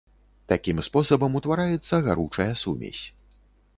[0.53, 3.03] Такім спосабам утвараецца гаручая сумесь.